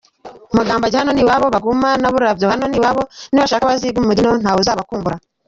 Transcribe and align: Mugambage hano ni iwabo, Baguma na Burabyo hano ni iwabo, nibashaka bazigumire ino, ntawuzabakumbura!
Mugambage 0.55 0.95
hano 1.01 1.11
ni 1.13 1.21
iwabo, 1.23 1.45
Baguma 1.55 1.89
na 2.01 2.09
Burabyo 2.13 2.45
hano 2.53 2.65
ni 2.67 2.77
iwabo, 2.79 3.01
nibashaka 3.31 3.69
bazigumire 3.69 4.19
ino, 4.21 4.31
ntawuzabakumbura! 4.41 5.15